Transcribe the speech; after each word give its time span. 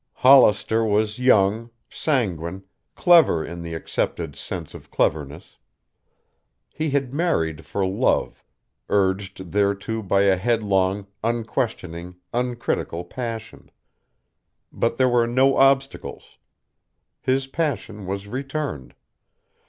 Hollister 0.13 0.83
was 0.83 1.19
young, 1.19 1.69
sanguine, 1.87 2.63
clever 2.95 3.45
in 3.45 3.61
the 3.61 3.75
accepted 3.75 4.35
sense 4.35 4.73
of 4.73 4.89
cleverness. 4.89 5.57
He 6.71 6.89
had 6.89 7.13
married 7.13 7.67
for 7.67 7.85
love, 7.85 8.43
urged 8.89 9.51
thereto 9.51 10.01
by 10.01 10.23
a 10.23 10.37
headlong, 10.37 11.05
unquestioning, 11.23 12.15
uncritical 12.33 13.03
passion. 13.03 13.69
But 14.71 14.97
there 14.97 15.07
were 15.07 15.27
no 15.27 15.57
obstacles. 15.57 16.39
His 17.21 17.45
passion 17.45 18.07
was 18.07 18.27
returned. 18.27 18.95